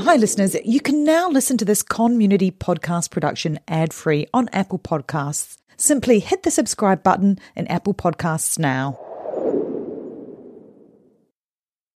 Hi, 0.00 0.16
listeners. 0.16 0.54
You 0.64 0.80
can 0.80 1.04
now 1.04 1.28
listen 1.28 1.56
to 1.58 1.64
this 1.64 1.82
CONmunity 1.82 2.52
podcast 2.52 3.10
production 3.10 3.58
ad 3.66 3.92
free 3.92 4.26
on 4.32 4.48
Apple 4.52 4.78
Podcasts. 4.78 5.56
Simply 5.76 6.20
hit 6.20 6.42
the 6.42 6.50
subscribe 6.50 7.02
button 7.02 7.38
in 7.56 7.66
Apple 7.66 7.92
Podcasts 7.92 8.58
now. 8.58 8.98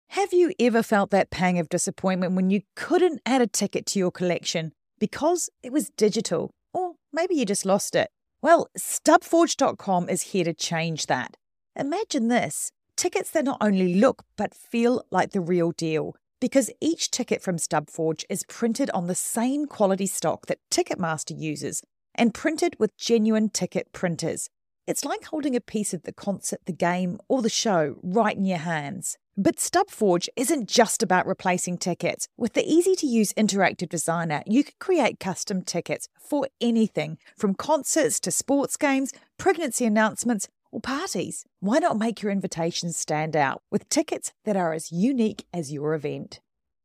Have 0.10 0.34
you 0.34 0.54
ever 0.60 0.82
felt 0.82 1.12
that 1.12 1.30
pang 1.30 1.60
of 1.60 1.70
disappointment 1.70 2.34
when 2.34 2.50
you 2.50 2.62
couldn't 2.76 3.22
add 3.26 3.42
a 3.42 3.48
ticket 3.48 3.86
to 3.88 4.00
your 4.00 4.12
collection 4.12 4.74
because 5.00 5.50
it 5.62 5.72
was 5.72 5.90
digital? 5.92 6.52
Or 6.74 6.94
maybe 7.12 7.36
you 7.36 7.46
just 7.46 7.66
lost 7.66 7.94
it? 7.96 8.10
Well, 8.42 8.70
stubforge.com 8.78 10.10
is 10.10 10.22
here 10.22 10.46
to 10.46 10.54
change 10.54 11.08
that. 11.08 11.36
Imagine 11.76 12.30
this 12.30 12.72
tickets 12.96 13.32
that 13.32 13.46
not 13.46 13.58
only 13.62 13.96
look 13.96 14.24
but 14.38 14.56
feel 14.56 15.04
like 15.12 15.32
the 15.32 15.42
real 15.42 15.72
deal 15.72 16.16
because 16.40 16.72
each 16.80 17.12
ticket 17.12 17.42
from 17.42 17.58
Stubforge 17.58 18.24
is 18.30 18.44
printed 18.48 18.90
on 18.92 19.08
the 19.08 19.16
same 19.16 19.66
quality 19.66 20.08
stock 20.08 20.46
that 20.48 20.60
Ticketmaster 20.70 21.38
uses 21.38 21.82
and 22.16 22.34
printed 22.34 22.76
with 22.80 22.98
genuine 22.98 23.50
ticket 23.50 23.92
printers. 23.92 24.50
It's 24.88 25.04
like 25.04 25.26
holding 25.26 25.56
a 25.56 25.62
piece 25.62 25.94
of 25.94 26.04
the 26.04 26.14
concert, 26.14 26.62
the 26.66 26.72
game, 26.72 27.20
or 27.28 27.42
the 27.42 27.50
show 27.50 27.96
right 28.02 28.38
in 28.38 28.46
your 28.46 28.60
hands. 28.60 29.18
But 29.40 29.58
Stubforge 29.58 30.30
isn't 30.36 30.68
just 30.68 31.04
about 31.04 31.28
replacing 31.28 31.78
tickets. 31.78 32.28
With 32.38 32.54
the 32.54 32.66
easy 32.66 32.96
to 32.96 33.06
use 33.06 33.34
interactive 33.34 33.90
designer, 33.90 34.42
you 34.48 34.64
can 34.64 34.74
create 34.80 35.20
custom 35.20 35.62
tickets 35.62 36.08
for 36.20 36.48
anything 36.60 37.20
from 37.38 37.54
concerts 37.54 38.20
to 38.22 38.32
sports 38.32 38.78
games, 38.78 39.12
pregnancy 39.38 39.86
announcements, 39.86 40.48
or 40.72 40.80
parties. 40.80 41.46
Why 41.60 41.80
not 41.80 41.98
make 41.98 42.22
your 42.22 42.32
invitations 42.32 42.98
stand 42.98 43.36
out 43.36 43.62
with 43.72 43.90
tickets 43.90 44.34
that 44.46 44.56
are 44.56 44.74
as 44.74 44.92
unique 44.92 45.46
as 45.54 45.72
your 45.72 45.94
event? 45.94 46.40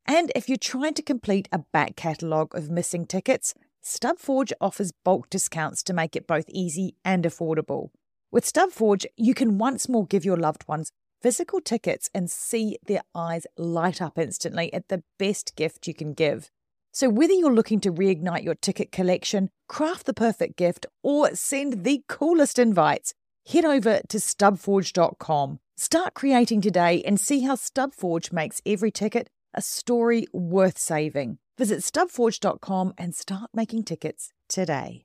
And 0.06 0.32
if 0.34 0.48
you're 0.48 0.58
trying 0.58 0.94
to 0.94 1.02
complete 1.02 1.48
a 1.52 1.64
back 1.72 1.96
catalogue 1.96 2.54
of 2.54 2.70
missing 2.70 3.06
tickets, 3.06 3.54
Stubforge 3.84 4.52
offers 4.60 4.92
bulk 5.04 5.28
discounts 5.30 5.82
to 5.84 5.92
make 5.92 6.16
it 6.16 6.26
both 6.26 6.48
easy 6.48 6.96
and 7.04 7.24
affordable. 7.24 7.90
With 8.30 8.44
Stubforge, 8.44 9.06
you 9.16 9.34
can 9.34 9.58
once 9.58 9.88
more 9.88 10.06
give 10.06 10.24
your 10.24 10.36
loved 10.36 10.66
ones 10.68 10.92
physical 11.20 11.60
tickets 11.60 12.10
and 12.14 12.30
see 12.30 12.78
their 12.86 13.02
eyes 13.14 13.46
light 13.56 14.02
up 14.02 14.18
instantly 14.18 14.72
at 14.74 14.88
the 14.88 15.04
best 15.18 15.54
gift 15.54 15.86
you 15.86 15.94
can 15.94 16.12
give. 16.14 16.50
So, 16.94 17.08
whether 17.08 17.32
you're 17.32 17.54
looking 17.54 17.80
to 17.80 17.92
reignite 17.92 18.44
your 18.44 18.54
ticket 18.54 18.92
collection, 18.92 19.48
craft 19.68 20.04
the 20.04 20.12
perfect 20.12 20.56
gift, 20.56 20.84
or 21.02 21.34
send 21.34 21.84
the 21.84 22.02
coolest 22.06 22.58
invites, 22.58 23.14
head 23.46 23.64
over 23.64 24.00
to 24.08 24.18
stubforge.com. 24.18 25.58
Start 25.76 26.14
creating 26.14 26.60
today 26.60 27.02
and 27.02 27.18
see 27.18 27.40
how 27.40 27.56
Stubforge 27.56 28.32
makes 28.32 28.60
every 28.64 28.90
ticket 28.90 29.28
a 29.54 29.60
story 29.62 30.26
worth 30.32 30.78
saving. 30.78 31.38
Visit 31.58 31.80
stubforge.com 31.80 32.94
and 32.96 33.14
start 33.14 33.50
making 33.54 33.84
tickets 33.84 34.32
today. 34.48 35.04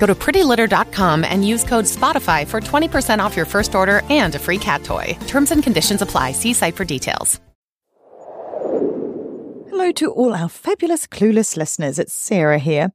Go 0.00 0.06
to 0.06 0.14
prettylitter.com 0.14 1.24
and 1.24 1.46
use 1.46 1.62
code 1.62 1.84
SPOTIFY 1.84 2.48
for 2.48 2.60
20% 2.60 3.18
off 3.20 3.36
your 3.36 3.44
first 3.44 3.74
order 3.74 4.00
and 4.08 4.34
a 4.34 4.38
free 4.38 4.56
cat 4.56 4.82
toy. 4.82 5.16
Terms 5.26 5.50
and 5.50 5.62
conditions 5.62 6.00
apply. 6.00 6.32
See 6.32 6.54
site 6.54 6.74
for 6.74 6.86
details. 6.86 7.38
Hello 9.68 9.92
to 9.92 10.10
all 10.10 10.34
our 10.34 10.48
fabulous 10.48 11.06
Klooghless 11.06 11.56
listeners. 11.56 11.98
It's 11.98 12.14
Sarah 12.14 12.58
here. 12.58 12.92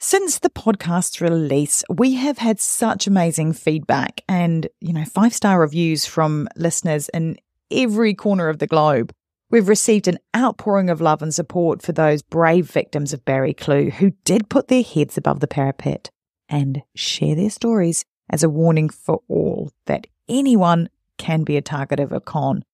Since 0.00 0.38
the 0.38 0.50
podcast's 0.50 1.20
release, 1.20 1.84
we 1.94 2.14
have 2.14 2.38
had 2.38 2.58
such 2.58 3.06
amazing 3.06 3.52
feedback 3.52 4.22
and, 4.26 4.66
you 4.80 4.94
know, 4.94 5.04
five 5.04 5.34
star 5.34 5.60
reviews 5.60 6.06
from 6.06 6.48
listeners 6.56 7.10
in 7.10 7.36
every 7.70 8.14
corner 8.14 8.48
of 8.48 8.60
the 8.60 8.66
globe. 8.66 9.12
We've 9.50 9.68
received 9.68 10.08
an 10.08 10.18
outpouring 10.34 10.88
of 10.88 11.02
love 11.02 11.20
and 11.20 11.34
support 11.34 11.82
for 11.82 11.92
those 11.92 12.22
brave 12.22 12.70
victims 12.70 13.12
of 13.12 13.24
Barry 13.26 13.52
Kloogh 13.52 13.92
who 13.92 14.12
did 14.24 14.48
put 14.48 14.68
their 14.68 14.82
heads 14.82 15.18
above 15.18 15.40
the 15.40 15.46
parapet 15.46 16.10
and 16.48 16.82
share 16.94 17.34
their 17.34 17.50
stories 17.50 18.04
as 18.30 18.42
a 18.42 18.48
warning 18.48 18.88
for 18.88 19.22
all 19.28 19.70
that 19.86 20.06
anyone 20.28 20.88
can 21.18 21.44
be 21.44 21.56
a 21.56 21.62
target 21.62 22.00
of 22.00 22.12
a 22.12 22.20
con. 22.20 22.64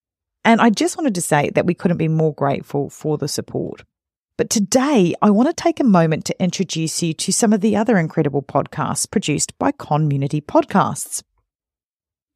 And 0.45 0.61
I 0.61 0.71
just 0.71 0.97
wanted 0.97 1.15
to 1.15 1.23
say 1.23 1.51
that 1.51 1.67
we 1.67 1.75
couldn't 1.75 1.99
be 1.99 2.09
more 2.09 2.35
grateful 2.35 2.91
for 2.91 3.19
the 3.19 3.29
support. 3.29 3.85
But 4.37 4.51
today, 4.51 5.15
I 5.23 5.31
want 5.31 5.49
to 5.49 5.63
take 5.63 5.79
a 5.79 5.85
moment 5.85 6.25
to 6.25 6.43
introduce 6.43 7.03
you 7.03 7.13
to 7.15 7.33
some 7.33 7.53
of 7.53 7.61
the 7.61 7.77
other 7.77 7.99
incredible 7.99 8.43
podcasts 8.43 9.09
produced 9.09 9.57
by 9.59 9.73
CONmunity 9.73 10.43
Podcasts. 10.43 11.23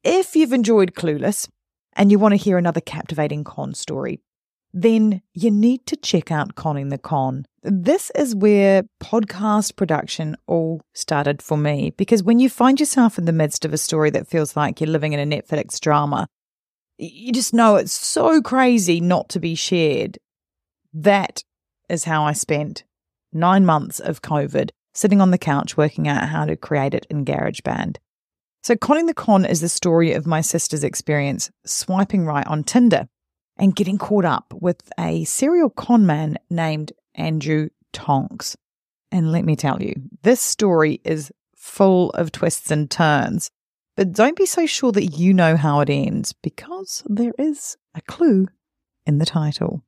If 0.03 0.35
you've 0.35 0.53
enjoyed 0.53 0.93
Klooghless 0.93 1.49
and 1.93 2.11
you 2.11 2.19
want 2.19 2.33
to 2.33 2.37
hear 2.37 2.57
another 2.57 2.79
captivating 2.81 3.43
con 3.43 3.73
story, 3.73 4.21
then 4.81 5.23
you 5.33 5.49
need 5.49 5.87
to 5.87 5.95
check 5.95 6.29
out 6.31 6.53
Conning 6.53 6.89
the 6.89 6.99
Con. 6.99 7.47
This 7.63 8.11
is 8.11 8.35
where 8.35 8.83
podcast 9.01 9.75
production 9.75 10.37
all 10.45 10.81
started 10.93 11.41
for 11.41 11.57
me 11.57 11.93
because 11.97 12.21
when 12.21 12.37
you 12.37 12.47
find 12.47 12.79
yourself 12.79 13.17
in 13.17 13.25
the 13.25 13.31
midst 13.31 13.65
of 13.65 13.73
a 13.73 13.77
story 13.77 14.11
that 14.11 14.27
feels 14.27 14.55
like 14.55 14.79
you're 14.79 14.87
living 14.87 15.13
in 15.13 15.19
a 15.19 15.41
Netflix 15.41 15.79
drama, 15.79 16.27
you 16.99 17.31
just 17.31 17.55
know 17.55 17.75
it's 17.75 17.91
so 17.91 18.39
crazy 18.39 19.01
not 19.01 19.29
to 19.29 19.39
be 19.39 19.55
shared. 19.55 20.19
That 20.93 21.43
is 21.89 22.03
how 22.03 22.23
I 22.25 22.33
spent 22.33 22.83
nine 23.33 23.65
months 23.65 23.99
of 23.99 24.21
COVID 24.21 24.69
sitting 24.93 25.21
on 25.21 25.31
the 25.31 25.39
couch 25.39 25.75
working 25.75 26.07
out 26.07 26.29
how 26.29 26.45
to 26.45 26.55
create 26.55 26.93
it 26.93 27.07
in 27.09 27.25
GarageBand. 27.25 27.97
So, 28.61 28.75
Conning 28.75 29.07
the 29.07 29.15
Con 29.15 29.43
is 29.43 29.61
the 29.61 29.69
story 29.69 30.13
of 30.13 30.27
my 30.27 30.41
sister's 30.41 30.83
experience 30.83 31.49
swiping 31.65 32.25
right 32.25 32.45
on 32.45 32.63
Tinder 32.63 33.07
and 33.57 33.75
getting 33.75 33.97
caught 33.97 34.25
up 34.25 34.53
with 34.53 34.91
a 34.99 35.23
serial 35.25 35.69
con 35.69 36.05
man 36.05 36.37
named 36.49 36.91
Andrew 37.15 37.69
Tonks. 37.93 38.55
And 39.11 39.31
let 39.31 39.45
me 39.45 39.55
tell 39.55 39.81
you, 39.81 39.93
this 40.23 40.41
story 40.41 41.01
is 41.03 41.31
full 41.55 42.09
of 42.11 42.31
twists 42.31 42.71
and 42.71 42.89
turns. 42.89 43.49
But 43.95 44.13
don't 44.13 44.37
be 44.37 44.45
so 44.45 44.65
sure 44.65 44.91
that 44.91 45.17
you 45.17 45.33
know 45.33 45.57
how 45.57 45.79
it 45.79 45.89
ends 45.89 46.33
because 46.33 47.03
there 47.07 47.33
is 47.39 47.77
a 47.95 48.01
clue 48.01 48.47
in 49.05 49.17
the 49.17 49.25
title. 49.25 49.83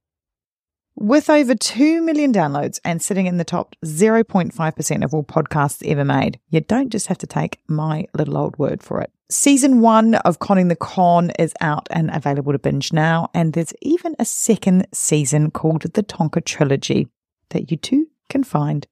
With 0.95 1.29
over 1.29 1.55
2 1.55 2.01
million 2.01 2.33
downloads 2.33 2.79
and 2.83 3.01
sitting 3.01 3.27
in 3.27 3.37
the 3.37 3.45
top 3.45 3.75
0.5% 3.85 5.03
of 5.03 5.13
all 5.13 5.23
podcasts 5.23 5.87
ever 5.87 6.03
made, 6.03 6.39
you 6.49 6.59
don't 6.59 6.89
just 6.89 7.07
have 7.07 7.19
to 7.19 7.27
take 7.27 7.59
my 7.67 8.05
little 8.13 8.37
old 8.37 8.57
word 8.57 8.81
for 8.81 8.99
it. 8.99 9.11
Season 9.31 9.79
one 9.79 10.15
of 10.15 10.39
Conning 10.39 10.69
the 10.69 10.75
Con 10.75 11.29
is 11.37 11.53
out 11.61 11.87
and 11.91 12.09
available 12.11 12.51
to 12.51 12.57
binge 12.57 12.91
now, 12.91 13.29
and 13.31 13.53
there's 13.53 13.73
even 13.83 14.15
a 14.17 14.25
second 14.25 14.87
season 14.91 15.51
called 15.51 15.83
the 15.83 16.01
Tonka 16.01 16.43
Trilogy 16.43 17.07
that 17.51 17.69
you 17.69 17.77
too 17.77 18.07
can 18.27 18.43
find 18.43 18.87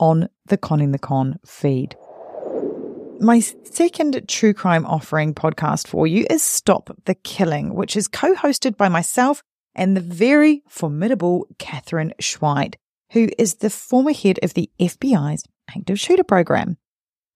on 0.00 0.30
the 0.46 0.56
Conning 0.56 0.92
the 0.92 0.98
Con 0.98 1.38
feed. 1.44 1.96
My 3.20 3.40
second 3.40 4.26
true 4.26 4.54
crime 4.54 4.86
offering 4.86 5.34
podcast 5.34 5.86
for 5.86 6.06
you 6.06 6.26
is 6.30 6.42
Stop 6.42 6.88
the 7.04 7.14
Killing, 7.14 7.74
which 7.74 7.94
is 7.94 8.08
co 8.08 8.34
hosted 8.34 8.78
by 8.78 8.88
myself 8.88 9.42
and 9.74 9.94
the 9.94 10.00
very 10.00 10.62
formidable 10.66 11.46
Katherine 11.58 12.14
Schweit, 12.18 12.76
who 13.12 13.28
is 13.36 13.56
the 13.56 13.68
former 13.68 14.14
head 14.14 14.38
of 14.42 14.54
the 14.54 14.70
FBI's 14.80 15.44
active 15.68 16.00
shooter 16.00 16.24
program. 16.24 16.78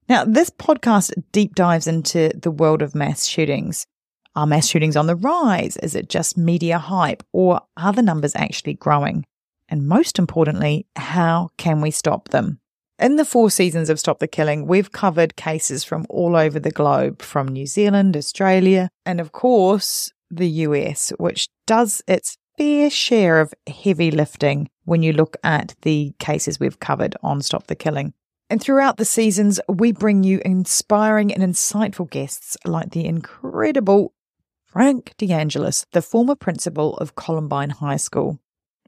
Now, 0.09 0.25
this 0.25 0.49
podcast 0.49 1.13
deep 1.33 1.55
dives 1.55 1.87
into 1.87 2.31
the 2.35 2.51
world 2.51 2.81
of 2.81 2.94
mass 2.94 3.27
shootings. 3.27 3.87
Are 4.35 4.47
mass 4.47 4.67
shootings 4.67 4.97
on 4.97 5.06
the 5.06 5.17
rise? 5.17 5.77
Is 5.77 5.94
it 5.94 6.09
just 6.09 6.38
media 6.38 6.79
hype? 6.79 7.23
Or 7.35 7.61
are 7.77 7.93
the 7.93 8.00
numbers 8.00 8.35
actually 8.35 8.75
growing? 8.75 9.27
And 9.69 9.87
most 9.87 10.19
importantly, 10.19 10.87
how 10.97 11.50
can 11.59 11.82
we 11.82 11.91
stop 11.91 12.29
them? 12.29 12.59
In 12.99 13.17
the 13.17 13.25
four 13.27 13.50
seasons 13.50 13.91
of 13.91 14.00
Stop 14.00 14.19
the 14.19 14.27
Killing, 14.27 14.67
we've 14.67 14.93
covered 14.93 15.37
cases 15.37 15.85
from 15.85 16.06
all 16.09 16.37
over 16.37 16.59
the 16.59 16.71
globe, 16.71 17.21
from 17.21 17.47
New 17.47 17.67
Zealand, 17.67 18.17
Australia, 18.17 18.88
and 19.05 19.21
of 19.21 19.32
course, 19.32 20.11
the 20.31 20.49
US, 20.49 21.12
which 21.19 21.49
does 21.67 22.03
its 22.09 22.38
fair 22.56 22.88
share 22.88 23.41
of 23.41 23.53
heavy 23.67 24.11
lifting 24.11 24.71
when 24.85 25.03
you 25.03 25.12
look 25.12 25.37
at 25.44 25.77
the 25.82 26.15
cases 26.19 26.59
we've 26.59 26.81
covered 26.81 27.15
on 27.23 27.43
Stop 27.43 27.67
the 27.67 27.77
Killing. 27.77 28.15
And 28.50 28.62
throughout 28.62 28.97
the 28.97 29.05
seasons, 29.05 29.61
we 29.69 29.93
bring 29.93 30.25
you 30.25 30.41
inspiring 30.45 31.33
and 31.33 31.43
insightful 31.43 32.09
guests 32.09 32.56
like 32.65 32.91
the 32.91 33.05
incredible 33.05 34.15
Frank 34.65 35.15
DeAngelis, 35.19 35.85
the 35.93 36.03
former 36.03 36.35
principal 36.35 36.97
of 36.97 37.15
Columbine 37.15 37.71
High 37.71 37.97
School. 37.97 38.39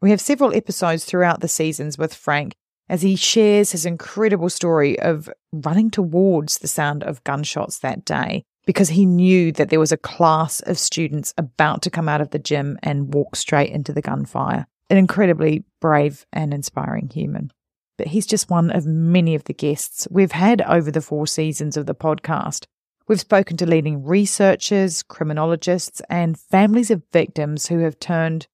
We 0.01 0.11
have 0.11 0.21
several 0.21 0.55
episodes 0.55 1.05
throughout 1.05 1.41
the 1.41 1.49
seasons 1.49 1.99
with 1.99 2.15
Frank 2.15 2.55
as 2.89 3.03
he 3.03 3.17
shares 3.17 3.73
his 3.73 3.87
incredible 3.87 4.49
story 4.49 4.99
of 4.99 5.31
running 5.53 5.91
towards 5.91 6.59
the 6.59 6.69
sound 6.69 7.03
of 7.05 7.23
gunshots 7.25 7.79
that 7.79 8.05
day 8.05 8.43
because 8.67 8.91
he 8.91 9.06
knew 9.06 9.53
that 9.53 9.69
there 9.69 9.81
was 9.81 9.93
a 9.93 9.97
class 9.97 10.61
of 10.61 10.79
students 10.79 11.35
about 11.37 11.83
to 11.83 11.91
come 11.91 12.09
out 12.09 12.21
of 12.21 12.31
the 12.31 12.39
gym 12.39 12.79
and 12.83 13.13
walk 13.15 13.37
straight 13.37 13.71
into 13.71 13.93
the 13.93 14.03
gunfire. 14.03 14.67
An 14.89 14.97
incredibly 14.97 15.65
brave 15.81 16.27
and 16.33 16.53
inspiring 16.53 17.11
human. 17.13 17.53
But 18.00 18.06
he's 18.06 18.25
just 18.25 18.49
one 18.49 18.70
of 18.70 18.87
many 18.87 19.35
of 19.35 19.44
the 19.44 19.52
guests 19.52 20.08
we've 20.11 20.32
had 20.32 20.62
over 20.62 20.91
the 20.91 21.02
four 21.02 21.26
seasons 21.26 21.76
of 21.76 21.85
the 21.85 21.94
podcast. 21.94 22.64
We've 23.06 23.20
spoken 23.20 23.58
to 23.58 23.67
leading 23.67 24.06
researchers, 24.06 25.02
criminologists, 25.02 26.00
and 26.08 26.41
families 26.41 26.91
of 26.91 27.02
victims 27.12 27.67
who 27.67 27.81
have 27.81 28.00
turned 28.00 28.47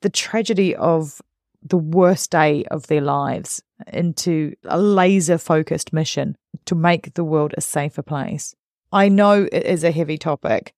the 0.00 0.08
tragedy 0.08 0.74
of 0.74 1.20
the 1.62 1.76
worst 1.76 2.30
day 2.30 2.64
of 2.70 2.86
their 2.86 3.02
lives 3.02 3.62
into 3.92 4.54
a 4.64 4.80
laser 4.80 5.36
focused 5.36 5.92
mission 5.92 6.34
to 6.64 6.74
make 6.74 7.12
the 7.12 7.24
world 7.24 7.52
a 7.58 7.60
safer 7.60 8.00
place. 8.00 8.54
I 8.90 9.10
know 9.10 9.46
it 9.52 9.66
is 9.66 9.84
a 9.84 9.90
heavy 9.90 10.16
topic, 10.16 10.72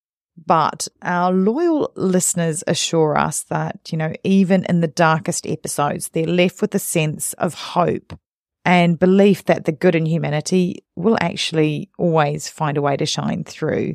but 0.47 0.89
our 1.03 1.33
loyal 1.33 1.93
listeners 1.97 2.63
assure 2.67 3.17
us 3.17 3.43
that, 3.45 3.81
you 3.91 3.99
know, 3.99 4.13
even 4.25 4.65
in 4.69 4.81
the 4.81 4.89
darkest 4.89 5.47
episodes, 5.47 6.09
they're 6.09 6.27
left 6.27 6.61
with 6.61 6.75
a 6.75 6.79
sense 6.79 7.33
of 7.35 7.55
hope 7.55 8.19
and 8.65 8.99
belief 8.99 9.45
that 9.47 9.65
the 9.65 9.73
good 9.73 9.95
in 9.95 10.07
humanity 10.07 10.85
will 10.95 11.17
actually 11.21 11.91
always 11.99 12.49
find 12.49 12.77
a 12.77 12.83
way 12.83 12.97
to 12.97 13.07
shine 13.07 13.43
through. 13.45 13.95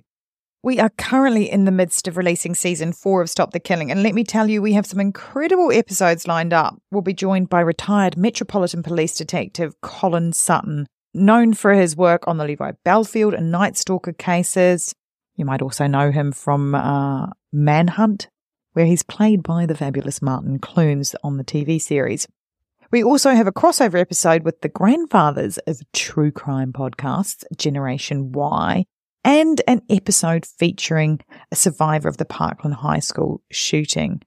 We 0.63 0.79
are 0.79 0.89
currently 0.89 1.51
in 1.51 1.65
the 1.65 1.71
midst 1.71 2.07
of 2.07 2.15
releasing 2.15 2.55
season 2.55 2.93
four 2.93 3.21
of 3.21 3.29
Stop 3.29 3.51
the 3.51 3.59
Killing, 3.59 3.91
and 3.91 4.01
let 4.01 4.15
me 4.15 4.23
tell 4.23 4.49
you, 4.49 4.61
we 4.61 4.73
have 4.73 4.85
some 4.85 4.99
incredible 4.99 5.71
episodes 5.71 6.27
lined 6.27 6.53
up. 6.53 6.79
We'll 6.89 7.01
be 7.01 7.13
joined 7.13 7.49
by 7.49 7.59
retired 7.59 8.17
Metropolitan 8.17 8.81
Police 8.81 9.17
Detective 9.17 9.79
Colin 9.81 10.31
Sutton, 10.31 10.87
known 11.13 11.53
for 11.53 11.73
his 11.73 11.97
work 11.97 12.27
on 12.27 12.37
the 12.37 12.45
Levi 12.45 12.71
Bellfield 12.85 13.37
and 13.37 13.51
Night 13.51 13.75
Stalker 13.75 14.13
cases. 14.13 14.95
You 15.35 15.45
might 15.45 15.61
also 15.61 15.87
know 15.87 16.11
him 16.11 16.31
from 16.31 16.75
uh, 16.75 17.27
Manhunt, 17.51 18.29
where 18.73 18.85
he's 18.85 19.03
played 19.03 19.43
by 19.43 19.65
the 19.65 19.75
fabulous 19.75 20.21
Martin 20.21 20.59
Clunes 20.59 21.15
on 21.23 21.37
the 21.37 21.43
TV 21.43 21.81
series. 21.81 22.27
We 22.91 23.03
also 23.03 23.31
have 23.31 23.47
a 23.47 23.51
crossover 23.51 23.99
episode 23.99 24.43
with 24.43 24.61
the 24.61 24.69
grandfathers 24.69 25.57
of 25.65 25.81
true 25.93 26.31
crime 26.31 26.71
podcasts, 26.71 27.43
Generation 27.57 28.31
Why, 28.31 28.85
and 29.23 29.61
an 29.67 29.81
episode 29.89 30.45
featuring 30.45 31.19
a 31.51 31.55
survivor 31.55 32.07
of 32.07 32.17
the 32.17 32.25
Parkland 32.25 32.75
High 32.75 32.99
School 32.99 33.41
shooting. 33.51 34.21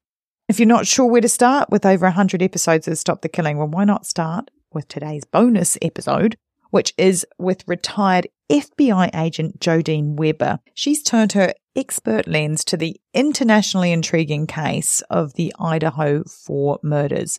If 0.49 0.59
you're 0.59 0.67
not 0.67 0.87
sure 0.87 1.07
where 1.07 1.21
to 1.21 1.29
start 1.29 1.71
with 1.71 1.87
over 1.87 2.07
100 2.07 2.43
episodes 2.43 2.89
of 2.89 2.99
Stop 2.99 3.23
the 3.23 3.29
Killing, 3.29 3.59
well, 3.59 3.69
why 3.69 3.85
not 3.85 4.07
start 4.07 4.51
with 4.73 4.89
today's 4.89 5.25
bonus 5.25 5.79
episode, 5.83 6.37
which 6.71 6.93
is 6.97 7.27
with 7.39 7.67
retired 7.67 8.29
FBI 8.51 9.11
agent 9.15 9.61
Jodine 9.61 10.15
Weber. 10.17 10.61
She's 10.75 11.03
turned 11.03 11.33
her 11.33 11.53
expert 11.75 12.27
lens 12.27 12.65
to 12.67 12.77
the 12.77 13.01
internationally 13.13 13.93
intriguing 13.93 14.47
case 14.47 15.03
of 15.11 15.35
the 15.35 15.55
Idaho 15.59 16.25
Four 16.25 16.79
murders. 16.83 17.39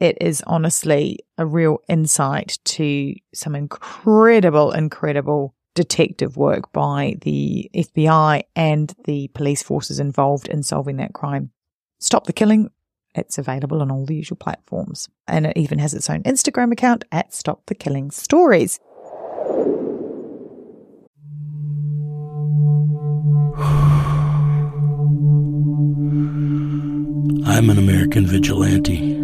It 0.00 0.16
is 0.20 0.42
honestly 0.46 1.18
a 1.36 1.44
real 1.46 1.78
insight 1.88 2.58
to 2.64 3.14
some 3.34 3.54
incredible, 3.54 4.72
incredible 4.72 5.54
detective 5.74 6.36
work 6.36 6.72
by 6.72 7.16
the 7.20 7.70
FBI 7.74 8.42
and 8.56 8.92
the 9.04 9.28
police 9.28 9.62
forces 9.62 10.00
involved 10.00 10.48
in 10.48 10.62
solving 10.62 10.96
that 10.96 11.12
crime. 11.12 11.50
Stop 12.00 12.26
the 12.26 12.32
Killing. 12.32 12.70
It's 13.14 13.38
available 13.38 13.82
on 13.82 13.90
all 13.90 14.06
the 14.06 14.14
usual 14.14 14.36
platforms. 14.36 15.08
And 15.26 15.46
it 15.46 15.56
even 15.56 15.78
has 15.78 15.94
its 15.94 16.08
own 16.08 16.22
Instagram 16.22 16.72
account 16.72 17.04
at 17.10 17.34
Stop 17.34 17.66
the 17.66 17.74
Killing 17.74 18.10
Stories. 18.10 18.78
I'm 27.46 27.68
an 27.68 27.78
American 27.78 28.26
vigilante. 28.26 29.18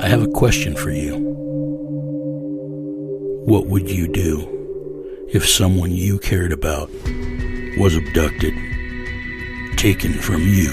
I 0.00 0.08
have 0.08 0.22
a 0.22 0.28
question 0.28 0.74
for 0.74 0.90
you. 0.90 1.16
What 3.44 3.66
would 3.66 3.90
you 3.90 4.08
do 4.08 5.26
if 5.28 5.48
someone 5.48 5.90
you 5.90 6.18
cared 6.18 6.52
about 6.52 6.90
was 7.78 7.96
abducted, 7.96 8.54
taken 9.82 10.12
from 10.12 10.42
you? 10.42 10.70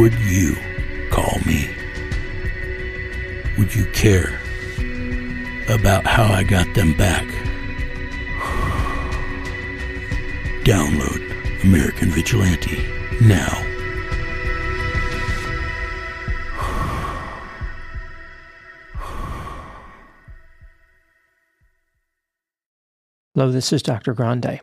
Would 0.00 0.14
you 0.20 0.56
call 1.10 1.38
me? 1.44 1.68
Would 3.58 3.74
you 3.74 3.84
care 3.92 4.40
about 5.68 6.06
how 6.06 6.32
I 6.32 6.44
got 6.44 6.72
them 6.74 6.96
back? 6.96 7.26
Download 10.64 11.62
American 11.62 12.08
Vigilante 12.08 12.82
now. 13.20 13.52
Hello, 23.34 23.52
this 23.52 23.74
is 23.74 23.82
Dr. 23.82 24.14
Grande, 24.14 24.62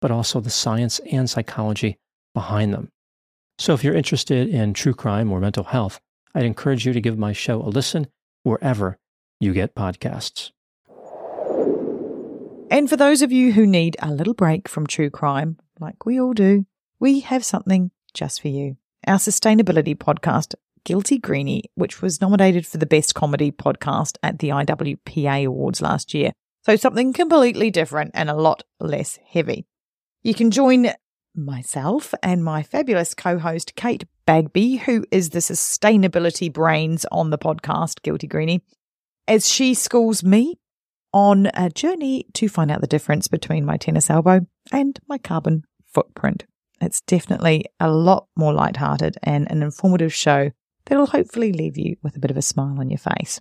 but 0.00 0.10
also 0.10 0.40
the 0.40 0.50
science 0.50 1.00
and 1.10 1.28
psychology 1.28 1.98
behind 2.34 2.72
them. 2.72 2.90
So 3.58 3.74
if 3.74 3.82
you're 3.82 3.94
interested 3.94 4.48
in 4.48 4.74
true 4.74 4.94
crime 4.94 5.32
or 5.32 5.40
mental 5.40 5.64
health, 5.64 6.00
I'd 6.34 6.44
encourage 6.44 6.86
you 6.86 6.92
to 6.92 7.00
give 7.00 7.18
my 7.18 7.32
show 7.32 7.60
a 7.60 7.68
listen 7.68 8.06
wherever 8.42 8.98
you 9.40 9.52
get 9.52 9.74
podcasts. 9.74 10.50
And 12.70 12.88
for 12.88 12.96
those 12.96 13.22
of 13.22 13.32
you 13.32 13.52
who 13.52 13.66
need 13.66 13.96
a 14.00 14.12
little 14.12 14.34
break 14.34 14.68
from 14.68 14.86
true 14.86 15.10
crime, 15.10 15.56
like 15.80 16.04
we 16.04 16.20
all 16.20 16.34
do, 16.34 16.66
we 17.00 17.20
have 17.20 17.44
something 17.44 17.90
just 18.12 18.42
for 18.42 18.48
you. 18.48 18.76
Our 19.06 19.16
sustainability 19.16 19.96
podcast, 19.96 20.54
Guilty 20.84 21.18
Greenie, 21.18 21.64
which 21.76 22.02
was 22.02 22.20
nominated 22.20 22.66
for 22.66 22.78
the 22.78 22.86
Best 22.86 23.14
Comedy 23.14 23.50
Podcast 23.50 24.16
at 24.22 24.40
the 24.40 24.48
IWPA 24.48 25.46
Awards 25.46 25.80
last 25.80 26.14
year, 26.14 26.32
so 26.64 26.76
something 26.76 27.12
completely 27.12 27.70
different 27.70 28.10
and 28.14 28.28
a 28.28 28.34
lot 28.34 28.64
less 28.80 29.18
heavy. 29.26 29.66
You 30.22 30.34
can 30.34 30.50
join 30.50 30.90
myself 31.34 32.12
and 32.22 32.44
my 32.44 32.62
fabulous 32.62 33.14
co 33.14 33.38
host, 33.38 33.74
Kate 33.76 34.04
Bagby, 34.26 34.76
who 34.76 35.04
is 35.10 35.30
the 35.30 35.38
sustainability 35.38 36.52
brains 36.52 37.06
on 37.12 37.30
the 37.30 37.38
podcast, 37.38 38.02
Guilty 38.02 38.26
Greenie, 38.26 38.62
as 39.28 39.48
she 39.48 39.74
schools 39.74 40.24
me 40.24 40.58
on 41.12 41.50
a 41.54 41.70
journey 41.70 42.26
to 42.34 42.48
find 42.48 42.70
out 42.70 42.80
the 42.80 42.86
difference 42.86 43.28
between 43.28 43.64
my 43.64 43.76
tennis 43.76 44.10
elbow 44.10 44.40
and 44.72 44.98
my 45.08 45.18
carbon 45.18 45.62
footprint. 45.86 46.44
It's 46.80 47.00
definitely 47.02 47.66
a 47.80 47.90
lot 47.90 48.26
more 48.36 48.52
lighthearted 48.52 49.16
and 49.22 49.50
an 49.50 49.62
informative 49.62 50.12
show 50.12 50.50
that'll 50.86 51.06
hopefully 51.06 51.52
leave 51.52 51.78
you 51.78 51.96
with 52.02 52.16
a 52.16 52.20
bit 52.20 52.30
of 52.30 52.36
a 52.36 52.42
smile 52.42 52.78
on 52.78 52.90
your 52.90 52.98
face. 52.98 53.40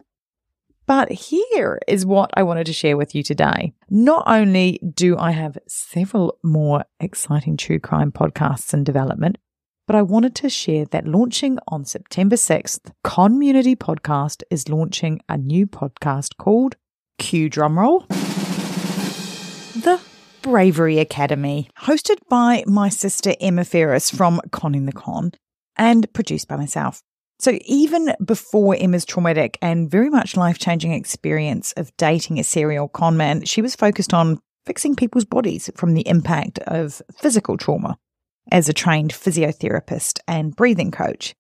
But 0.88 1.12
here 1.12 1.80
is 1.86 2.06
what 2.06 2.32
I 2.34 2.44
wanted 2.44 2.66
to 2.68 2.74
share 2.74 2.96
with 2.96 3.14
you 3.14 3.22
today. 3.22 3.74
Not 3.90 4.24
only 4.26 4.80
do 4.96 5.18
I 5.18 5.32
have 5.32 5.58
several 5.68 6.40
more 6.44 6.86
exciting 7.02 7.58
true 7.58 7.78
crime 7.78 8.14
podcasts 8.14 8.74
in 8.74 8.86
development, 8.86 9.38
but 9.86 9.98
I 9.98 10.02
wanted 10.02 10.34
to 10.36 10.50
share 10.50 10.86
that 10.86 11.06
launching 11.06 11.60
on 11.68 11.84
September 11.84 12.38
6th, 12.38 12.92
CONmunity 13.04 13.76
Podcast 13.76 14.44
is 14.50 14.70
launching 14.70 15.20
a 15.28 15.38
new 15.38 15.68
podcast 15.68 16.38
called 16.38 16.78
Q 17.20 17.50
Drumroll. 17.50 18.08
The 19.84 20.00
Bravery 20.42 21.00
Academy, 21.00 21.70
hosted 21.82 22.20
by 22.30 22.64
my 22.66 22.88
sister 22.88 23.34
Emma 23.42 23.66
Ferris 23.66 24.10
from 24.10 24.40
Conning 24.52 24.86
the 24.86 24.94
Con 24.94 25.32
and 25.76 26.12
produced 26.14 26.48
by 26.48 26.56
myself. 26.56 27.04
So, 27.40 27.60
even 27.66 28.14
before 28.24 28.76
Emma's 28.76 29.06
traumatic 29.06 29.58
and 29.62 29.92
very 29.92 30.10
much 30.10 30.36
life 30.36 30.58
changing 30.58 30.94
experience 30.94 31.72
of 31.74 31.96
dating 31.98 32.40
a 32.40 32.44
serial 32.44 32.88
conman, 32.88 33.46
she 33.46 33.62
was 33.62 33.76
focused 33.76 34.14
on 34.14 34.40
fixing 34.66 34.96
people's 34.96 35.26
bodies 35.26 35.70
from 35.76 35.94
the 35.94 36.08
impact 36.08 36.60
of 36.60 37.02
physical 37.16 37.56
trauma 37.56 37.98
as 38.52 38.68
a 38.68 38.74
trained 38.74 39.14
physiotherapist 39.14 40.20
and 40.28 40.56
breathing 40.56 40.92
coach. 40.92 41.36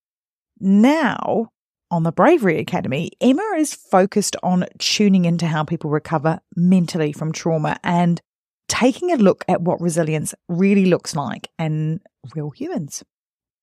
Now, 0.59 1.49
On 1.89 2.03
the 2.03 2.11
Bravery 2.11 2.59
Academy, 2.59 3.11
Emma 3.21 3.55
is 3.57 3.73
focused 3.73 4.35
on 4.43 4.65
tuning 4.77 5.23
into 5.23 5.47
how 5.47 5.63
people 5.63 5.89
recover 5.89 6.41
mentally 6.53 7.13
from 7.13 7.31
trauma 7.31 7.77
and 7.81 8.19
taking 8.67 9.13
a 9.13 9.15
look 9.15 9.45
at 9.47 9.61
what 9.61 9.79
resilience 9.79 10.35
really 10.49 10.85
looks 10.85 11.15
like 11.15 11.49
in 11.57 12.01
real 12.35 12.49
humans. 12.49 13.05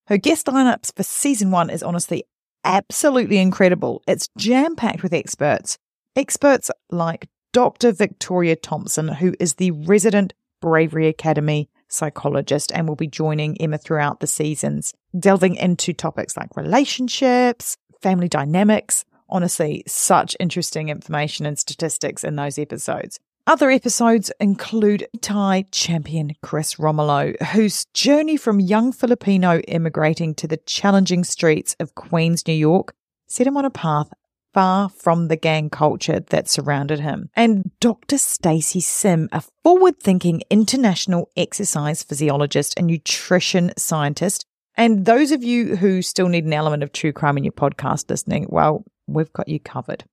Her 0.06 0.18
guest 0.18 0.46
lineups 0.46 0.94
for 0.94 1.02
season 1.02 1.50
one 1.50 1.70
is 1.70 1.82
honestly 1.82 2.24
absolutely 2.62 3.38
incredible. 3.38 4.02
It's 4.06 4.28
jam 4.36 4.76
packed 4.76 5.02
with 5.02 5.14
experts. 5.14 5.78
Experts 6.14 6.70
like 6.90 7.28
Dr. 7.54 7.90
Victoria 7.92 8.54
Thompson, 8.54 9.08
who 9.08 9.34
is 9.40 9.54
the 9.54 9.70
resident 9.70 10.34
Bravery 10.60 11.08
Academy 11.08 11.70
psychologist 11.88 12.70
and 12.74 12.86
will 12.86 12.96
be 12.96 13.06
joining 13.06 13.60
Emma 13.60 13.78
throughout 13.78 14.20
the 14.20 14.26
seasons, 14.26 14.92
delving 15.18 15.54
into 15.54 15.94
topics 15.94 16.36
like 16.36 16.54
relationships, 16.54 17.78
family 18.02 18.28
dynamics. 18.28 19.06
Honestly, 19.30 19.84
such 19.86 20.36
interesting 20.38 20.90
information 20.90 21.46
and 21.46 21.58
statistics 21.58 22.24
in 22.24 22.36
those 22.36 22.58
episodes. 22.58 23.18
Other 23.46 23.70
episodes 23.70 24.32
include 24.40 25.06
Thai 25.20 25.66
champion 25.70 26.32
Chris 26.42 26.76
Romelo, 26.76 27.38
whose 27.48 27.84
journey 27.92 28.38
from 28.38 28.58
young 28.58 28.90
Filipino 28.90 29.58
immigrating 29.68 30.34
to 30.36 30.48
the 30.48 30.56
challenging 30.56 31.24
streets 31.24 31.76
of 31.78 31.94
Queens, 31.94 32.46
New 32.46 32.54
York, 32.54 32.94
set 33.26 33.46
him 33.46 33.58
on 33.58 33.66
a 33.66 33.70
path 33.70 34.08
far 34.54 34.88
from 34.88 35.28
the 35.28 35.36
gang 35.36 35.68
culture 35.68 36.20
that 36.20 36.48
surrounded 36.48 37.00
him. 37.00 37.28
And 37.36 37.70
Dr. 37.80 38.16
Stacy 38.16 38.80
Sims, 38.80 39.28
a 39.30 39.42
forward-thinking 39.62 40.44
international 40.48 41.28
exercise 41.36 42.02
physiologist 42.02 42.72
and 42.78 42.86
nutrition 42.86 43.72
scientist. 43.76 44.46
And 44.74 45.04
those 45.04 45.32
of 45.32 45.44
you 45.44 45.76
who 45.76 46.00
still 46.00 46.28
need 46.28 46.46
an 46.46 46.54
element 46.54 46.82
of 46.82 46.92
true 46.92 47.12
crime 47.12 47.36
in 47.36 47.44
your 47.44 47.52
podcast 47.52 48.08
listening, 48.08 48.46
well, 48.48 48.84
we've 49.06 49.32
got 49.34 49.48
you 49.48 49.60
covered. 49.60 50.04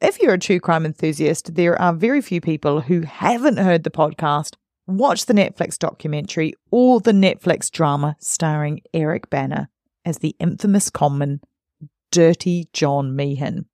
If 0.00 0.20
you're 0.20 0.34
a 0.34 0.38
true 0.38 0.60
crime 0.60 0.86
enthusiast, 0.86 1.56
there 1.56 1.80
are 1.80 1.92
very 1.92 2.20
few 2.20 2.40
people 2.40 2.80
who 2.80 3.00
haven't 3.00 3.58
heard 3.58 3.82
the 3.82 3.90
podcast, 3.90 4.54
watched 4.86 5.26
the 5.26 5.34
Netflix 5.34 5.76
documentary, 5.76 6.54
or 6.70 7.00
the 7.00 7.10
Netflix 7.10 7.68
drama 7.68 8.14
starring 8.20 8.80
Eric 8.94 9.28
Bana 9.28 9.68
as 10.04 10.18
the 10.18 10.36
infamous 10.38 10.88
conman 10.88 11.40
Dirty 12.12 12.68
John 12.72 13.16
Meehan. 13.16 13.66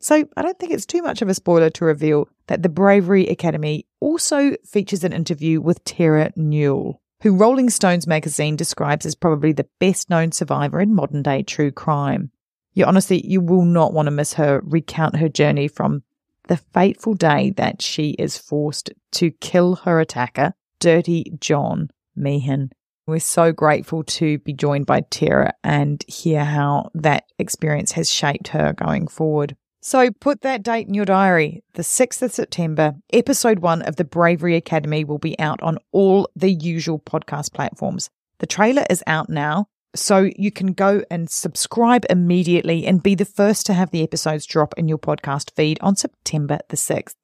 So 0.00 0.24
I 0.36 0.42
don't 0.42 0.58
think 0.58 0.72
it's 0.72 0.86
too 0.86 1.02
much 1.02 1.20
of 1.20 1.28
a 1.28 1.34
spoiler 1.34 1.68
to 1.68 1.84
reveal 1.84 2.28
that 2.46 2.62
the 2.62 2.70
Bravery 2.70 3.26
Academy 3.28 3.86
also 4.00 4.56
features 4.64 5.04
an 5.04 5.12
interview 5.12 5.60
with 5.60 5.84
Terra 5.84 6.32
Newell, 6.34 7.02
who 7.22 7.36
Rolling 7.36 7.68
Stones 7.68 8.06
magazine 8.06 8.56
describes 8.56 9.04
as 9.04 9.14
probably 9.14 9.52
the 9.52 9.68
best 9.80 10.08
known 10.08 10.32
survivor 10.32 10.80
in 10.80 10.94
modern 10.94 11.22
day 11.22 11.42
true 11.42 11.70
crime. 11.70 12.30
You 12.76 12.84
honestly, 12.84 13.26
you 13.26 13.40
will 13.40 13.64
not 13.64 13.94
want 13.94 14.06
to 14.06 14.10
miss 14.10 14.34
her 14.34 14.60
recount 14.62 15.16
her 15.16 15.30
journey 15.30 15.66
from 15.66 16.02
the 16.46 16.58
fateful 16.58 17.14
day 17.14 17.50
that 17.56 17.80
she 17.80 18.10
is 18.10 18.36
forced 18.36 18.90
to 19.12 19.30
kill 19.30 19.76
her 19.76 19.98
attacker, 19.98 20.52
Dirty 20.78 21.32
John 21.40 21.88
Meehan. 22.14 22.70
We're 23.06 23.20
so 23.20 23.50
grateful 23.50 24.04
to 24.04 24.38
be 24.40 24.52
joined 24.52 24.84
by 24.84 25.00
Terra 25.00 25.54
and 25.64 26.04
hear 26.06 26.44
how 26.44 26.90
that 26.92 27.24
experience 27.38 27.92
has 27.92 28.12
shaped 28.12 28.48
her 28.48 28.74
going 28.74 29.08
forward. 29.08 29.56
So 29.80 30.10
put 30.10 30.42
that 30.42 30.62
date 30.62 30.86
in 30.86 30.92
your 30.92 31.06
diary. 31.06 31.64
The 31.74 31.82
6th 31.82 32.20
of 32.20 32.32
September, 32.32 32.96
episode 33.10 33.60
one 33.60 33.80
of 33.82 33.96
the 33.96 34.04
Bravery 34.04 34.54
Academy 34.54 35.02
will 35.02 35.18
be 35.18 35.38
out 35.38 35.62
on 35.62 35.78
all 35.92 36.28
the 36.36 36.52
usual 36.52 36.98
podcast 36.98 37.54
platforms. 37.54 38.10
The 38.38 38.46
trailer 38.46 38.84
is 38.90 39.02
out 39.06 39.30
now. 39.30 39.68
So 39.96 40.30
you 40.36 40.52
can 40.52 40.72
go 40.72 41.02
and 41.10 41.28
subscribe 41.28 42.04
immediately 42.10 42.86
and 42.86 43.02
be 43.02 43.14
the 43.14 43.24
first 43.24 43.66
to 43.66 43.74
have 43.74 43.90
the 43.90 44.02
episodes 44.02 44.46
drop 44.46 44.74
in 44.76 44.88
your 44.88 44.98
podcast 44.98 45.50
feed 45.56 45.78
on 45.80 45.96
September 45.96 46.58
the 46.68 46.76
6th. 46.76 47.14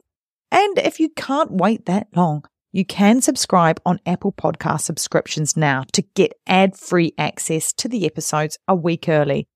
And 0.50 0.78
if 0.78 0.98
you 0.98 1.10
can't 1.10 1.52
wait 1.52 1.86
that 1.86 2.08
long, 2.14 2.44
you 2.72 2.84
can 2.84 3.20
subscribe 3.20 3.80
on 3.84 4.00
Apple 4.06 4.32
Podcast 4.32 4.80
subscriptions 4.80 5.56
now 5.56 5.84
to 5.92 6.02
get 6.14 6.32
ad 6.46 6.76
free 6.76 7.12
access 7.18 7.72
to 7.74 7.88
the 7.88 8.06
episodes 8.06 8.58
a 8.66 8.74
week 8.74 9.08
early. 9.08 9.46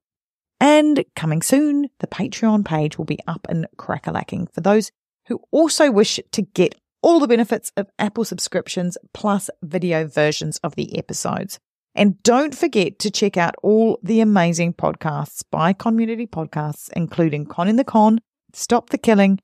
And 0.61 1.05
coming 1.15 1.43
soon, 1.43 1.89
the 2.01 2.07
Patreon 2.07 2.65
page 2.65 2.99
will 2.99 3.07
be 3.07 3.21
up 3.27 3.47
and 3.49 3.67
crackalacking 3.79 4.53
for 4.53 4.61
those 4.61 4.91
who 5.29 5.41
also 5.51 5.91
wish 5.91 6.21
to 6.33 6.43
get 6.43 6.75
all 7.03 7.21
the 7.21 7.29
benefits 7.29 7.73
of 7.77 7.89
Apple 7.99 8.25
subscriptions 8.25 8.99
plus 9.15 9.49
video 9.63 10.07
versions 10.07 10.59
of 10.59 10.75
the 10.77 10.99
episodes. 10.99 11.59
And 11.97 12.23
don't 12.23 12.55
forget 12.55 12.99
to 13.01 13.11
check 13.11 13.39
out 13.39 13.55
all 13.63 13.99
the 14.03 14.21
amazing 14.21 14.75
podcasts 14.75 15.43
by 15.51 15.73
CONmunity 15.73 16.29
Podcasts, 16.29 16.91
including 16.95 17.47
Conning 17.47 17.77
the 17.77 17.85
Con, 17.85 18.21
Stop 18.53 18.91
the 18.91 18.99
Killing, 18.99 19.41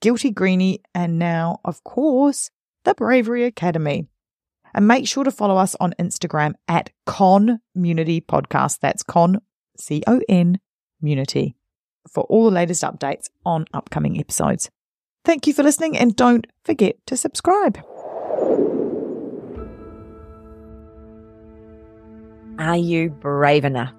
Guilty 0.00 0.30
Greenie, 0.30 0.80
and 0.94 1.18
now, 1.18 1.58
of 1.64 1.82
course, 1.82 2.50
the 2.84 2.94
Bravery 2.94 3.44
Academy. 3.44 4.06
And 4.72 4.86
make 4.86 5.08
sure 5.08 5.24
to 5.24 5.32
follow 5.32 5.56
us 5.56 5.74
on 5.80 5.94
Instagram 5.98 6.52
at 6.68 6.90
CONmunity 7.08 8.24
Podcast. 8.24 8.78
That's 8.78 9.02
Con, 9.02 9.40
C 9.76 10.04
O 10.06 10.20
N, 10.28 10.60
Munity, 11.02 11.54
for 12.08 12.22
all 12.24 12.44
the 12.44 12.52
latest 12.52 12.84
updates 12.84 13.28
on 13.44 13.64
upcoming 13.74 14.20
episodes. 14.20 14.70
Thank 15.24 15.48
you 15.48 15.52
for 15.52 15.64
listening 15.64 15.98
and 15.98 16.14
don't 16.14 16.46
forget 16.62 17.04
to 17.06 17.16
subscribe. 17.16 17.78
Are 22.58 22.76
you 22.76 23.10
brave 23.10 23.66
enough? 23.66 23.92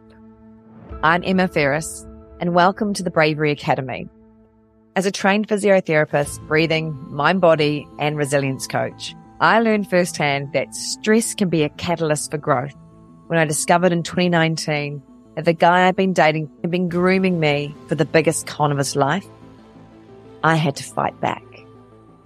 I'm 1.04 1.22
Emma 1.24 1.48
Ferris, 1.48 2.08
and 2.40 2.56
welcome 2.56 2.92
to 2.96 3.04
the 3.04 3.12
Bravery 3.12 3.52
Academy. 3.52 4.10
As 4.96 5.06
a 5.06 5.12
trained 5.12 5.48
physiotherapist, 5.48 6.42
breathing, 6.48 6.98
mind 7.14 7.40
body, 7.40 7.88
and 8.00 8.18
resilience 8.18 8.66
coach, 8.66 9.14
I 9.40 9.60
learned 9.60 9.88
firsthand 9.88 10.54
that 10.54 10.74
stress 10.74 11.36
can 11.36 11.50
be 11.50 11.62
a 11.62 11.70
catalyst 11.70 12.32
for 12.32 12.40
growth 12.40 12.74
when 13.28 13.38
I 13.38 13.46
discovered 13.46 13.92
in 13.92 14.02
2019 14.02 15.04
that 15.36 15.46
the 15.46 15.54
guy 15.54 15.88
I'd 15.88 15.96
been 15.96 16.14
dating 16.14 16.50
had 16.64 16.72
been 16.72 16.90
grooming 16.90 17.40
me 17.40 17.76
for 17.88 17.94
the 17.94 18.06
biggest 18.06 18.48
con 18.48 18.72
of 18.72 18.80
his 18.80 18.96
life. 18.96 19.28
I 20.44 20.56
had 20.56 20.76
to 20.78 20.84
fight 20.84 21.22
back. 21.22 21.44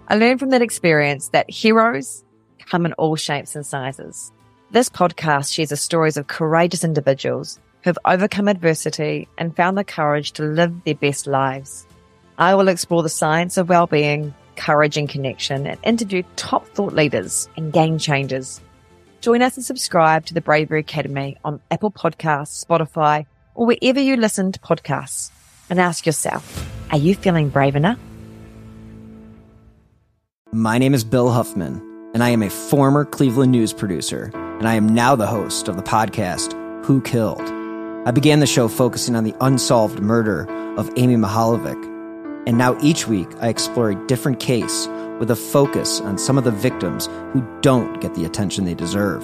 I 0.07 0.15
learned 0.15 0.39
from 0.39 0.51
that 0.51 0.61
experience 0.61 1.27
that 1.33 1.51
heroes 1.51 2.23
come 2.69 2.85
in 2.85 2.93
all 2.93 3.17
shapes 3.17 3.53
and 3.53 3.65
sizes. 3.65 4.31
This 4.71 4.87
podcast 4.87 5.51
shares 5.51 5.67
the 5.67 5.75
stories 5.75 6.15
of 6.15 6.27
courageous 6.27 6.85
individuals 6.85 7.59
who 7.83 7.89
have 7.89 7.97
overcome 8.05 8.47
adversity 8.47 9.27
and 9.37 9.53
found 9.53 9.77
the 9.77 9.83
courage 9.83 10.31
to 10.33 10.43
live 10.43 10.85
their 10.85 10.95
best 10.95 11.27
lives. 11.27 11.85
I 12.37 12.55
will 12.55 12.69
explore 12.69 13.03
the 13.03 13.09
science 13.09 13.57
of 13.57 13.67
well-being, 13.67 14.33
courage 14.55 14.95
and 14.95 15.09
connection 15.09 15.67
and 15.67 15.77
interview 15.83 16.23
top 16.37 16.65
thought 16.69 16.93
leaders 16.93 17.49
and 17.57 17.73
game 17.73 17.97
changers. 17.97 18.61
Join 19.19 19.41
us 19.41 19.57
and 19.57 19.65
subscribe 19.65 20.25
to 20.27 20.33
the 20.33 20.39
Bravery 20.39 20.79
Academy 20.79 21.35
on 21.43 21.59
Apple 21.69 21.91
Podcasts, 21.91 22.65
Spotify, 22.65 23.25
or 23.55 23.65
wherever 23.65 23.99
you 23.99 24.15
listen 24.15 24.53
to 24.53 24.59
podcasts 24.61 25.31
and 25.69 25.81
ask 25.81 26.05
yourself, 26.05 26.65
are 26.91 26.97
you 26.97 27.13
feeling 27.13 27.49
brave 27.49 27.75
enough? 27.75 27.99
My 30.53 30.77
name 30.77 30.93
is 30.93 31.03
Bill 31.03 31.29
Huffman, 31.29 31.81
and 32.13 32.23
I 32.23 32.29
am 32.29 32.41
a 32.41 32.49
former 32.49 33.03
Cleveland 33.03 33.51
news 33.51 33.73
producer 33.73 34.31
and 34.61 34.67
I 34.67 34.75
am 34.75 34.87
now 34.87 35.15
the 35.15 35.25
host 35.25 35.67
of 35.67 35.75
the 35.75 35.81
podcast, 35.81 36.53
Who 36.85 37.01
Killed? 37.01 37.41
I 38.07 38.11
began 38.11 38.41
the 38.41 38.45
show 38.45 38.67
focusing 38.67 39.15
on 39.15 39.23
the 39.23 39.33
unsolved 39.41 40.01
murder 40.01 40.45
of 40.77 40.87
Amy 40.97 41.15
Mihaljevic, 41.15 41.83
and 42.45 42.59
now 42.59 42.77
each 42.79 43.07
week 43.07 43.27
I 43.39 43.47
explore 43.47 43.89
a 43.89 44.05
different 44.05 44.39
case 44.39 44.87
with 45.19 45.31
a 45.31 45.35
focus 45.35 45.99
on 46.01 46.19
some 46.19 46.37
of 46.37 46.43
the 46.43 46.51
victims 46.51 47.07
who 47.33 47.43
don't 47.61 47.99
get 48.01 48.13
the 48.13 48.23
attention 48.23 48.65
they 48.65 48.75
deserve. 48.75 49.23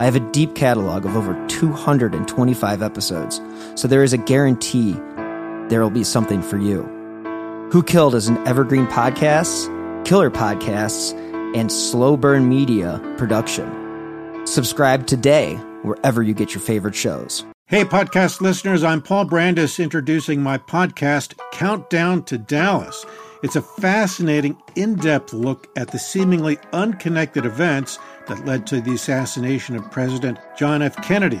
I 0.00 0.04
have 0.04 0.16
a 0.16 0.30
deep 0.32 0.54
catalog 0.54 1.06
of 1.06 1.16
over 1.16 1.32
225 1.48 2.82
episodes, 2.82 3.40
so 3.76 3.88
there 3.88 4.02
is 4.02 4.12
a 4.12 4.18
guarantee 4.18 4.92
there 5.70 5.80
will 5.80 5.88
be 5.88 6.04
something 6.04 6.42
for 6.42 6.58
you. 6.58 6.82
Who 7.72 7.82
Killed 7.82 8.14
is 8.14 8.28
an 8.28 8.36
evergreen 8.46 8.86
podcast, 8.88 10.04
killer 10.04 10.30
podcasts, 10.30 11.14
and 11.56 11.72
slow 11.72 12.18
burn 12.18 12.50
media 12.50 13.00
production. 13.16 13.83
Subscribe 14.46 15.06
today 15.06 15.54
wherever 15.82 16.22
you 16.22 16.34
get 16.34 16.54
your 16.54 16.60
favorite 16.60 16.94
shows. 16.94 17.44
Hey, 17.66 17.82
podcast 17.82 18.40
listeners, 18.40 18.84
I'm 18.84 19.00
Paul 19.00 19.26
Brandus 19.26 19.82
introducing 19.82 20.42
my 20.42 20.58
podcast, 20.58 21.34
Countdown 21.52 22.22
to 22.24 22.36
Dallas. 22.36 23.06
It's 23.42 23.56
a 23.56 23.62
fascinating, 23.62 24.56
in 24.76 24.96
depth 24.96 25.32
look 25.32 25.68
at 25.76 25.88
the 25.90 25.98
seemingly 25.98 26.58
unconnected 26.72 27.46
events 27.46 27.98
that 28.28 28.44
led 28.44 28.66
to 28.66 28.80
the 28.80 28.94
assassination 28.94 29.76
of 29.76 29.90
President 29.90 30.38
John 30.58 30.82
F. 30.82 30.96
Kennedy 31.02 31.40